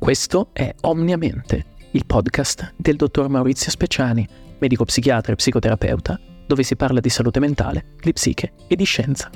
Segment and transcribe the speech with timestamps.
[0.00, 4.26] Questo è Omniamente, il podcast del dottor Maurizio Speciani,
[4.58, 9.30] medico psichiatra e psicoterapeuta, dove si parla di salute mentale, di psiche e di scienza.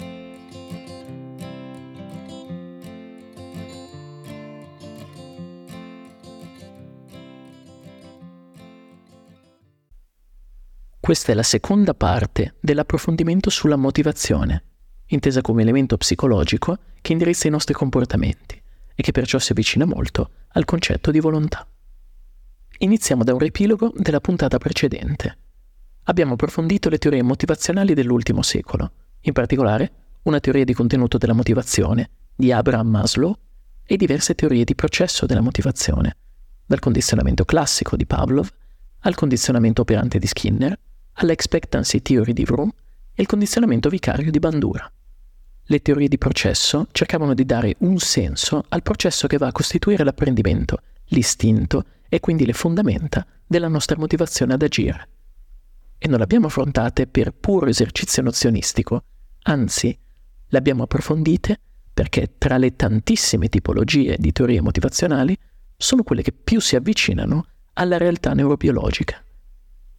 [10.98, 14.65] Questa è la seconda parte dell'approfondimento sulla motivazione,
[15.09, 18.62] intesa come elemento psicologico che indirizza i nostri comportamenti
[18.95, 21.66] e che perciò si avvicina molto al concetto di volontà.
[22.79, 25.39] Iniziamo da un riepilogo della puntata precedente.
[26.05, 32.11] Abbiamo approfondito le teorie motivazionali dell'ultimo secolo, in particolare una teoria di contenuto della motivazione
[32.34, 33.37] di Abraham Maslow
[33.84, 36.17] e diverse teorie di processo della motivazione,
[36.67, 38.48] dal condizionamento classico di Pavlov
[39.01, 40.79] al condizionamento operante di Skinner
[41.15, 42.70] all'expectancy theory di Vroom
[43.15, 44.91] e il condizionamento vicario di Bandura.
[45.66, 50.05] Le teorie di processo cercavano di dare un senso al processo che va a costituire
[50.05, 55.08] l'apprendimento, l'istinto e quindi le fondamenta della nostra motivazione ad agire.
[55.97, 59.05] E non le abbiamo affrontate per puro esercizio nozionistico,
[59.44, 59.98] anzi,
[60.47, 61.58] le abbiamo approfondite
[61.94, 65.34] perché tra le tantissime tipologie di teorie motivazionali
[65.77, 69.24] sono quelle che più si avvicinano alla realtà neurobiologica.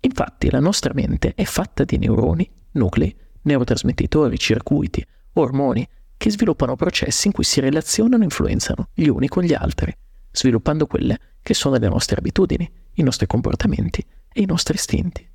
[0.02, 5.04] Infatti la nostra mente è fatta di neuroni, nuclei, neurotrasmettitori, circuiti,
[5.36, 9.96] ormoni, che sviluppano processi in cui si relazionano e influenzano gli uni con gli altri,
[10.32, 15.28] sviluppando quelle che sono le nostre abitudini, i nostri comportamenti e i nostri istinti.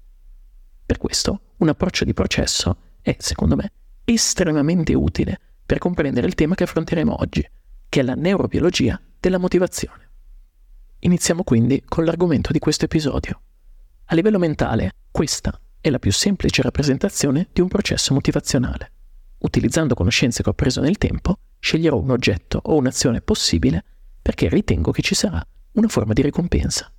[0.85, 3.73] Per questo un approccio di processo è, secondo me,
[4.05, 7.49] estremamente utile per comprendere il tema che affronteremo oggi,
[7.89, 10.09] che è la neurobiologia della motivazione.
[11.01, 13.41] Iniziamo quindi con l'argomento di questo episodio.
[14.07, 18.93] A livello mentale, questa è la più semplice rappresentazione di un processo motivazionale.
[19.41, 23.85] Utilizzando conoscenze che ho preso nel tempo, sceglierò un oggetto o un'azione possibile
[24.21, 26.91] perché ritengo che ci sarà una forma di ricompensa.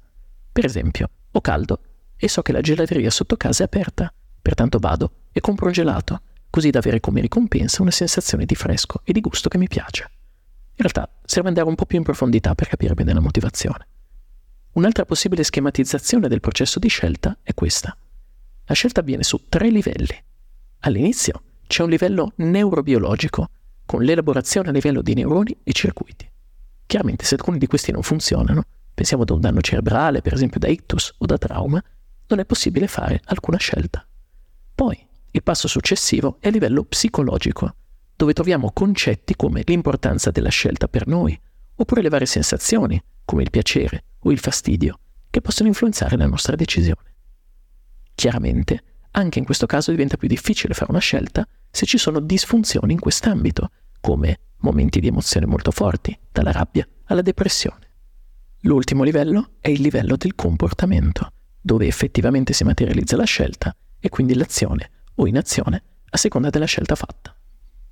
[0.51, 1.79] Per esempio, ho caldo
[2.17, 6.21] e so che la gelateria sotto casa è aperta, pertanto vado e compro un gelato,
[6.49, 10.09] così da avere come ricompensa una sensazione di fresco e di gusto che mi piace.
[10.71, 13.87] In realtà serve andare un po' più in profondità per capire bene la motivazione.
[14.73, 17.95] Un'altra possibile schematizzazione del processo di scelta è questa.
[18.65, 20.15] La scelta avviene su tre livelli.
[20.79, 23.47] All'inizio c'è un livello neurobiologico,
[23.85, 26.29] con l'elaborazione a livello di neuroni e circuiti.
[26.85, 30.67] Chiaramente se alcuni di questi non funzionano, pensiamo ad un danno cerebrale, per esempio da
[30.67, 31.81] ictus o da trauma,
[32.27, 34.05] non è possibile fare alcuna scelta.
[34.75, 37.73] Poi il passo successivo è a livello psicologico,
[38.17, 41.39] dove troviamo concetti come l'importanza della scelta per noi,
[41.75, 44.99] oppure le varie sensazioni, come il piacere o il fastidio,
[45.29, 47.13] che possono influenzare la nostra decisione.
[48.13, 52.93] Chiaramente, anche in questo caso diventa più difficile fare una scelta se ci sono disfunzioni
[52.93, 57.89] in quest'ambito, come momenti di emozione molto forti, dalla rabbia alla depressione.
[58.61, 64.33] L'ultimo livello è il livello del comportamento, dove effettivamente si materializza la scelta e quindi
[64.35, 67.35] l'azione o inazione a seconda della scelta fatta.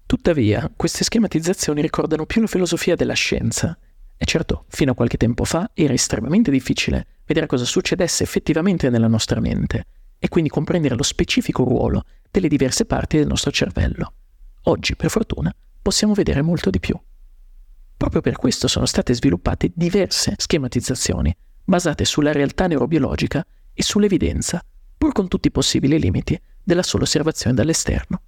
[0.05, 3.77] Tuttavia, queste schematizzazioni ricordano più la filosofia della scienza
[4.17, 9.07] e certo, fino a qualche tempo fa era estremamente difficile vedere cosa succedesse effettivamente nella
[9.07, 9.85] nostra mente
[10.19, 14.13] e quindi comprendere lo specifico ruolo delle diverse parti del nostro cervello.
[14.63, 16.99] Oggi, per fortuna, possiamo vedere molto di più.
[17.97, 24.63] Proprio per questo sono state sviluppate diverse schematizzazioni basate sulla realtà neurobiologica e sull'evidenza,
[24.97, 28.21] pur con tutti i possibili limiti della sola osservazione dall'esterno.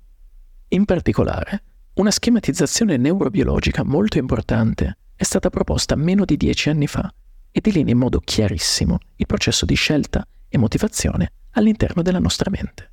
[0.69, 1.63] In particolare,
[1.95, 7.13] una schematizzazione neurobiologica molto importante è stata proposta meno di dieci anni fa
[7.51, 12.89] e delinea in modo chiarissimo il processo di scelta e motivazione all'interno della nostra mente.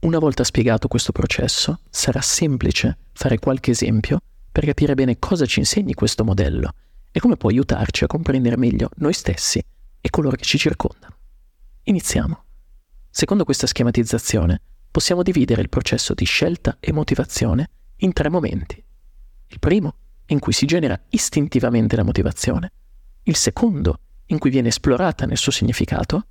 [0.00, 4.20] Una volta spiegato questo processo, sarà semplice fare qualche esempio
[4.52, 6.72] per capire bene cosa ci insegni questo modello
[7.10, 9.62] e come può aiutarci a comprendere meglio noi stessi
[10.00, 11.16] e coloro che ci circondano.
[11.84, 12.44] Iniziamo.
[13.10, 18.82] Secondo questa schematizzazione, possiamo dividere il processo di scelta e motivazione in tre momenti.
[19.48, 19.94] Il primo
[20.26, 22.72] in cui si genera istintivamente la motivazione,
[23.24, 26.26] il secondo in cui viene esplorata nel suo significato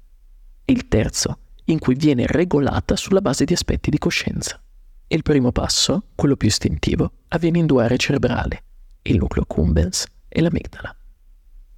[0.63, 4.61] e il terzo in cui viene regolata sulla base di aspetti di coscienza.
[5.07, 8.59] Il primo passo, quello più istintivo, avviene in due aree cerebrali,
[9.03, 10.95] il nucleo cumbens e l'amigdala.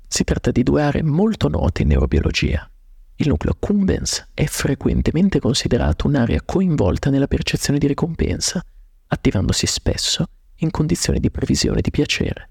[0.07, 2.69] Si tratta di due aree molto note in neurobiologia.
[3.15, 8.63] Il nucleo cumbens è frequentemente considerato un'area coinvolta nella percezione di ricompensa,
[9.07, 10.25] attivandosi spesso
[10.57, 12.49] in condizioni di previsione di piacere.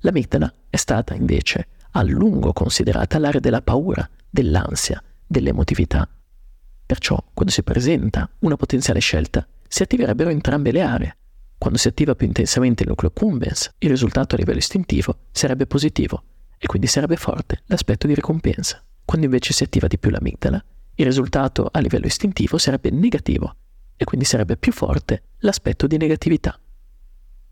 [0.00, 6.08] L'amigdala è stata invece a lungo considerata l'area della paura, dell'ansia, dell'emotività.
[6.86, 11.16] Perciò, quando si presenta una potenziale scelta, si attiverebbero entrambe le aree.
[11.58, 16.22] Quando si attiva più intensamente il nucleo cumbens, il risultato a livello istintivo sarebbe positivo
[16.58, 18.82] e quindi sarebbe forte l'aspetto di ricompensa.
[19.04, 20.62] Quando invece si attiva di più l'amigdala,
[20.94, 23.56] il risultato a livello istintivo sarebbe negativo
[23.96, 26.58] e quindi sarebbe più forte l'aspetto di negatività.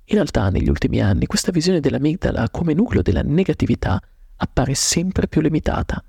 [0.06, 4.00] In realtà negli ultimi anni questa visione dell'amigdala come nucleo della negatività
[4.37, 6.03] appare sempre più limitata.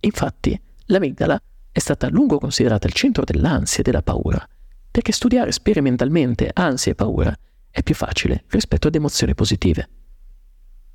[0.00, 1.40] Infatti l'amigdala
[1.72, 4.46] è stata a lungo considerata il centro dell'ansia e della paura,
[4.90, 7.36] perché studiare sperimentalmente ansia e paura
[7.70, 9.88] è più facile rispetto ad emozioni positive.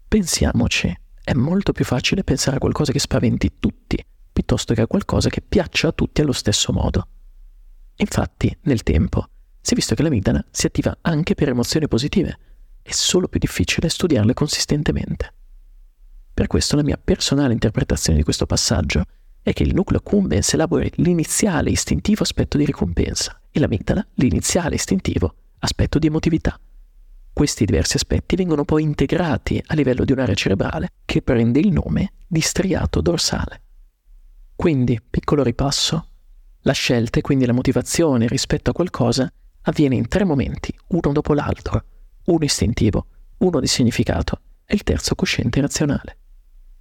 [0.07, 5.29] Pensiamoci, è molto più facile pensare a qualcosa che spaventi tutti, piuttosto che a qualcosa
[5.29, 7.07] che piaccia a tutti allo stesso modo.
[7.95, 9.29] Infatti, nel tempo,
[9.61, 12.37] si è visto che l'amigdala si attiva anche per emozioni positive,
[12.81, 15.33] è solo più difficile studiarle consistentemente.
[16.33, 19.05] Per questo la mia personale interpretazione di questo passaggio
[19.45, 25.35] è che il nucleo accumbens elabori l'iniziale istintivo aspetto di ricompensa e l'amigdala l'iniziale istintivo
[25.59, 26.59] aspetto di emotività.
[27.31, 32.13] Questi diversi aspetti vengono poi integrati a livello di un'area cerebrale che prende il nome
[32.25, 33.61] di striato dorsale.
[34.55, 36.07] Quindi, piccolo ripasso,
[36.61, 39.31] la scelta e quindi la motivazione rispetto a qualcosa
[39.61, 41.83] avviene in tre momenti, uno dopo l'altro,
[42.25, 43.05] uno istintivo,
[43.37, 46.17] uno di significato e il terzo cosciente razionale.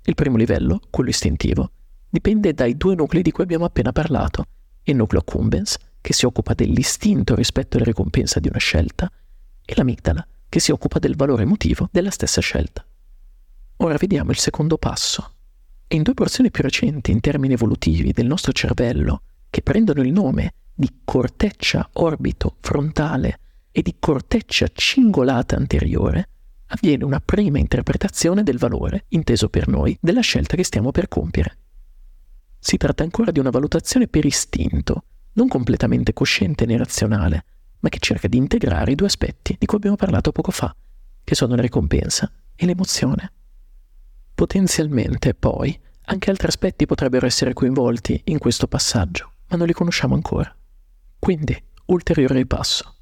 [0.04, 1.70] Il primo livello, quello istintivo,
[2.14, 4.44] dipende dai due nuclei di cui abbiamo appena parlato,
[4.84, 9.10] il nucleo accumbens, che si occupa dell'istinto rispetto alla ricompensa di una scelta,
[9.64, 12.86] e l'amigdala, che si occupa del valore emotivo della stessa scelta.
[13.78, 15.32] Ora vediamo il secondo passo.
[15.88, 20.54] in due porzioni più recenti in termini evolutivi del nostro cervello, che prendono il nome
[20.72, 23.40] di corteccia orbito frontale
[23.72, 26.28] e di corteccia cingolata anteriore,
[26.66, 31.58] avviene una prima interpretazione del valore, inteso per noi, della scelta che stiamo per compiere.
[32.66, 37.44] Si tratta ancora di una valutazione per istinto, non completamente cosciente né razionale,
[37.80, 40.74] ma che cerca di integrare i due aspetti di cui abbiamo parlato poco fa,
[41.22, 43.32] che sono la ricompensa e l'emozione.
[44.34, 50.14] Potenzialmente, poi, anche altri aspetti potrebbero essere coinvolti in questo passaggio, ma non li conosciamo
[50.14, 50.50] ancora.
[51.18, 52.94] Quindi, ulteriore ripasso.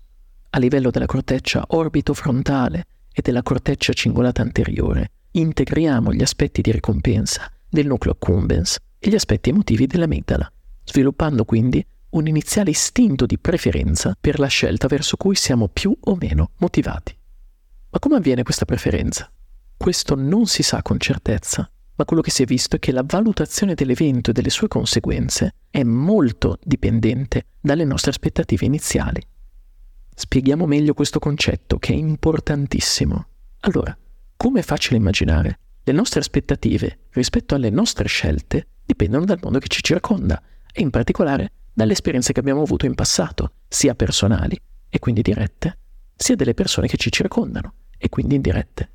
[0.51, 7.49] A livello della corteccia orbito-frontale e della corteccia cingolata anteriore, integriamo gli aspetti di ricompensa
[7.69, 10.51] del nucleo accumbens e gli aspetti emotivi dell'amigdala,
[10.85, 16.15] sviluppando quindi un iniziale istinto di preferenza per la scelta verso cui siamo più o
[16.15, 17.17] meno motivati.
[17.91, 19.29] Ma come avviene questa preferenza?
[19.77, 23.03] Questo non si sa con certezza, ma quello che si è visto è che la
[23.05, 29.21] valutazione dell'evento e delle sue conseguenze è molto dipendente dalle nostre aspettative iniziali.
[30.15, 33.27] Spieghiamo meglio questo concetto che è importantissimo.
[33.61, 33.97] Allora,
[34.37, 39.69] come è facile immaginare, le nostre aspettative rispetto alle nostre scelte dipendono dal mondo che
[39.69, 40.41] ci circonda
[40.73, 44.59] e in particolare dalle esperienze che abbiamo avuto in passato, sia personali
[44.89, 45.79] e quindi dirette,
[46.15, 48.91] sia delle persone che ci circondano e quindi indirette.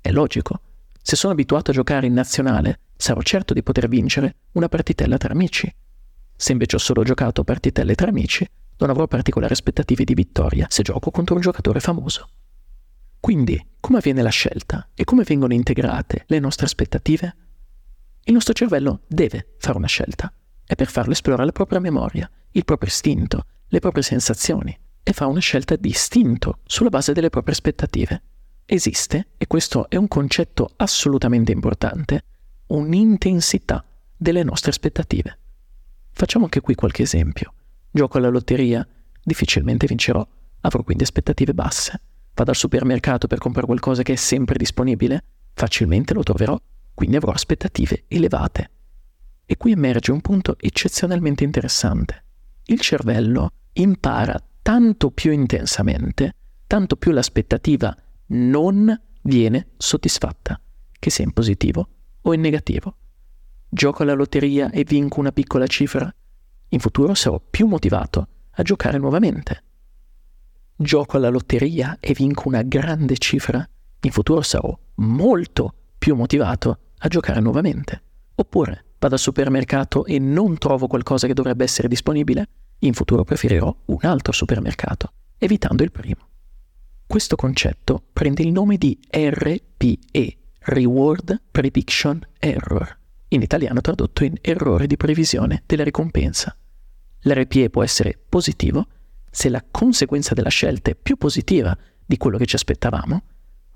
[0.00, 0.60] È logico.
[1.00, 5.32] Se sono abituato a giocare in nazionale, sarò certo di poter vincere una partitella tra
[5.32, 5.72] amici.
[6.34, 8.48] Se invece ho solo giocato partitelle tra amici,
[8.78, 12.28] non avrò particolari aspettative di vittoria se gioco contro un giocatore famoso.
[13.24, 17.36] Quindi, come avviene la scelta e come vengono integrate le nostre aspettative?
[18.24, 20.30] Il nostro cervello deve fare una scelta
[20.62, 25.26] è per farlo esplorare la propria memoria, il proprio istinto, le proprie sensazioni e fa
[25.26, 28.22] una scelta di istinto sulla base delle proprie aspettative.
[28.66, 32.24] Esiste, e questo è un concetto assolutamente importante,
[32.66, 33.82] un'intensità
[34.14, 35.38] delle nostre aspettative.
[36.10, 37.54] Facciamo anche qui qualche esempio.
[37.90, 38.86] Gioco alla lotteria,
[39.22, 40.28] difficilmente vincerò,
[40.60, 42.02] avrò quindi aspettative basse.
[42.34, 45.24] Vado al supermercato per comprare qualcosa che è sempre disponibile,
[45.54, 46.60] facilmente lo troverò,
[46.92, 48.70] quindi avrò aspettative elevate.
[49.46, 52.24] E qui emerge un punto eccezionalmente interessante.
[52.64, 56.34] Il cervello impara tanto più intensamente,
[56.66, 57.96] tanto più l'aspettativa
[58.28, 60.60] non viene soddisfatta,
[60.98, 61.88] che sia in positivo
[62.22, 62.96] o in negativo.
[63.68, 66.12] Gioco alla lotteria e vinco una piccola cifra,
[66.68, 69.62] in futuro sarò più motivato a giocare nuovamente.
[70.76, 73.66] Gioco alla lotteria e vinco una grande cifra,
[74.00, 78.02] in futuro sarò molto più motivato a giocare nuovamente.
[78.34, 82.48] Oppure vado al supermercato e non trovo qualcosa che dovrebbe essere disponibile,
[82.80, 86.28] in futuro preferirò un altro supermercato, evitando il primo.
[87.06, 94.88] Questo concetto prende il nome di RPE, Reward Prediction Error, in italiano tradotto in errore
[94.88, 96.56] di previsione della ricompensa.
[97.20, 98.86] L'RPE può essere positivo
[99.34, 101.76] se la conseguenza della scelta è più positiva
[102.06, 103.22] di quello che ci aspettavamo,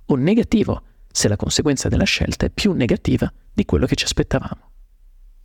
[0.07, 4.71] o negativo se la conseguenza della scelta è più negativa di quello che ci aspettavamo.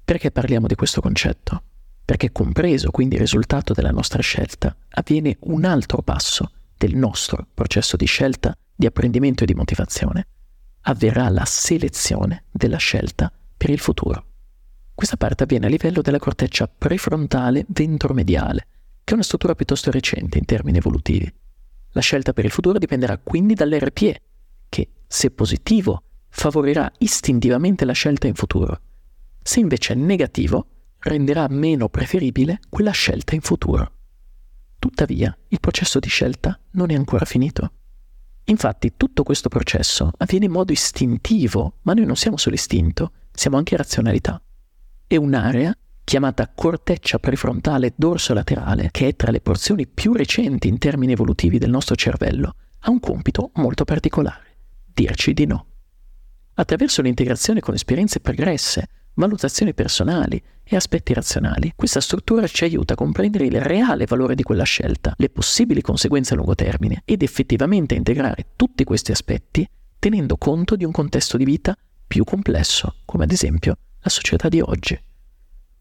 [0.05, 1.63] Perché parliamo di questo concetto?
[2.05, 7.97] Perché compreso quindi il risultato della nostra scelta, avviene un altro passo del nostro processo
[7.97, 10.27] di scelta, di apprendimento e di motivazione,
[10.81, 14.25] avverrà la selezione della scelta per il futuro.
[14.93, 18.67] Questa parte avviene a livello della corteccia prefrontale ventromediale,
[19.03, 21.31] che è una struttura piuttosto recente in termini evolutivi.
[21.91, 24.21] La scelta per il futuro dipenderà quindi dall'RPE,
[24.69, 28.79] che, se positivo, favorirà istintivamente la scelta in futuro.
[29.41, 30.67] Se invece è negativo,
[30.99, 33.91] renderà meno preferibile quella scelta in futuro.
[34.79, 37.71] Tuttavia, il processo di scelta non è ancora finito.
[38.45, 43.57] Infatti, tutto questo processo avviene in modo istintivo, ma noi non siamo solo istinto, siamo
[43.57, 44.41] anche razionalità.
[45.05, 51.13] È un'area chiamata corteccia prefrontale dorso-laterale, che è tra le porzioni più recenti in termini
[51.13, 54.57] evolutivi del nostro cervello, ha un compito molto particolare,
[54.93, 55.65] dirci di no.
[56.55, 62.97] Attraverso l'integrazione con esperienze pregresse, valutazioni personali e aspetti razionali, questa struttura ci aiuta a
[62.97, 67.95] comprendere il reale valore di quella scelta, le possibili conseguenze a lungo termine ed effettivamente
[67.95, 69.67] integrare tutti questi aspetti
[69.97, 74.59] tenendo conto di un contesto di vita più complesso, come ad esempio la società di
[74.59, 74.99] oggi.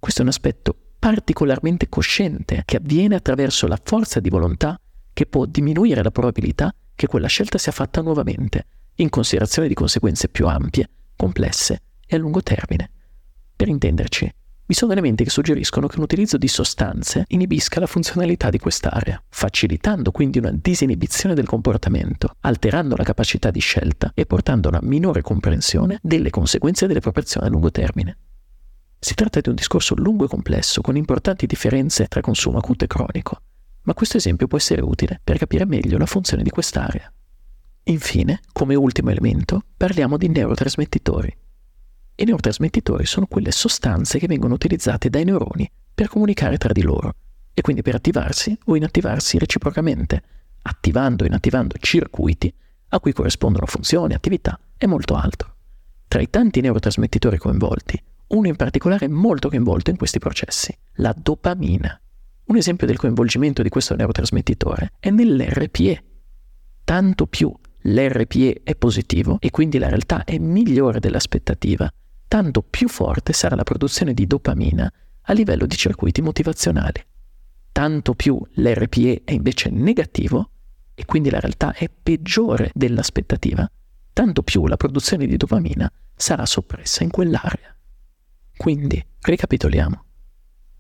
[0.02, 4.76] Questo è un aspetto particolarmente cosciente che avviene attraverso la forza di volontà
[5.12, 8.66] che può diminuire la probabilità che quella scelta sia fatta nuovamente,
[8.96, 12.90] in considerazione di conseguenze più ampie, complesse e a lungo termine.
[13.54, 14.28] Per intenderci,
[14.66, 19.22] vi sono elementi che suggeriscono che un utilizzo di sostanze inibisca la funzionalità di quest'area,
[19.28, 24.80] facilitando quindi una disinibizione del comportamento, alterando la capacità di scelta e portando a una
[24.82, 28.16] minore comprensione delle conseguenze delle proprie azioni a lungo termine.
[29.04, 32.86] Si tratta di un discorso lungo e complesso, con importanti differenze tra consumo acuto e
[32.86, 33.42] cronico,
[33.82, 37.12] ma questo esempio può essere utile per capire meglio la funzione di quest'area.
[37.86, 41.36] Infine, come ultimo elemento, parliamo di neurotrasmettitori.
[42.14, 47.16] I neurotrasmettitori sono quelle sostanze che vengono utilizzate dai neuroni per comunicare tra di loro
[47.52, 50.22] e quindi per attivarsi o inattivarsi reciprocamente,
[50.62, 52.54] attivando o inattivando circuiti
[52.90, 55.56] a cui corrispondono funzioni, attività e molto altro.
[56.06, 58.00] Tra i tanti neurotrasmettitori coinvolti,
[58.32, 61.98] uno in particolare molto coinvolto in questi processi, la dopamina.
[62.44, 66.04] Un esempio del coinvolgimento di questo neurotrasmettitore è nell'RPE.
[66.84, 71.92] Tanto più l'RPE è positivo e quindi la realtà è migliore dell'aspettativa,
[72.28, 74.90] tanto più forte sarà la produzione di dopamina
[75.22, 77.04] a livello di circuiti motivazionali.
[77.70, 80.50] Tanto più l'RPE è invece negativo
[80.94, 83.70] e quindi la realtà è peggiore dell'aspettativa,
[84.12, 87.71] tanto più la produzione di dopamina sarà soppressa in quell'area.
[88.62, 90.04] Quindi, ricapitoliamo.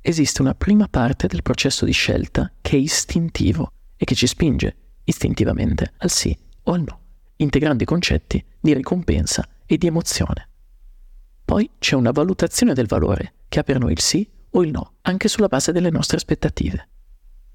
[0.00, 4.76] Esiste una prima parte del processo di scelta che è istintivo e che ci spinge
[5.02, 7.00] istintivamente al sì o al no,
[7.38, 10.48] integrando i concetti di ricompensa e di emozione.
[11.44, 14.98] Poi c'è una valutazione del valore che ha per noi il sì o il no,
[15.00, 16.88] anche sulla base delle nostre aspettative.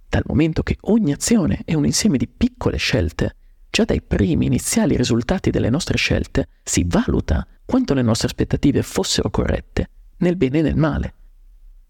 [0.10, 3.38] Dal momento che ogni azione è un insieme di piccole scelte,
[3.70, 9.30] già dai primi iniziali risultati delle nostre scelte si valuta quanto le nostre aspettative fossero
[9.30, 11.14] corrette nel bene e nel male.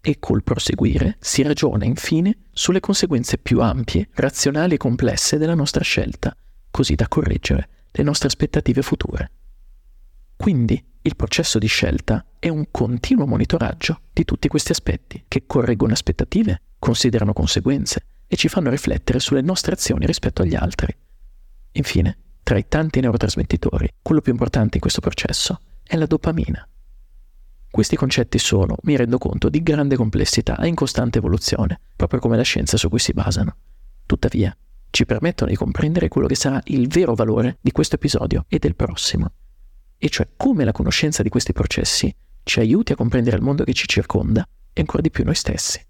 [0.00, 5.82] E col proseguire si ragiona infine sulle conseguenze più ampie, razionali e complesse della nostra
[5.82, 6.34] scelta,
[6.70, 9.30] così da correggere le nostre aspettative future.
[10.36, 15.92] Quindi il processo di scelta è un continuo monitoraggio di tutti questi aspetti che correggono
[15.92, 20.94] aspettative, considerano conseguenze e ci fanno riflettere sulle nostre azioni rispetto agli altri.
[21.72, 26.66] Infine, tra i tanti neurotrasmettitori, quello più importante in questo processo è la dopamina.
[27.78, 32.36] Questi concetti sono, mi rendo conto, di grande complessità e in costante evoluzione, proprio come
[32.36, 33.54] la scienza su cui si basano.
[34.04, 34.52] Tuttavia,
[34.90, 38.74] ci permettono di comprendere quello che sarà il vero valore di questo episodio e del
[38.74, 39.30] prossimo,
[39.96, 43.74] e cioè come la conoscenza di questi processi ci aiuti a comprendere il mondo che
[43.74, 45.80] ci circonda e ancora di più noi stessi.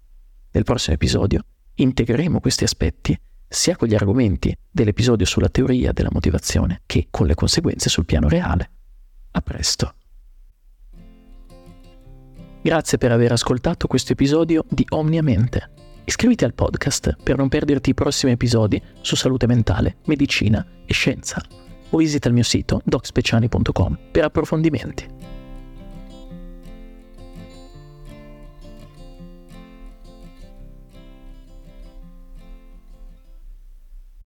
[0.51, 1.41] Nel prossimo episodio
[1.73, 7.33] integreremo questi aspetti sia con gli argomenti dell'episodio sulla teoria della motivazione che con le
[7.33, 8.69] conseguenze sul piano reale.
[9.31, 9.95] A presto.
[12.61, 15.69] Grazie per aver ascoltato questo episodio di Omniamente.
[16.03, 21.41] Iscriviti al podcast per non perderti i prossimi episodi su salute mentale, medicina e scienza
[21.91, 25.38] o visita il mio sito docspeciani.com per approfondimenti.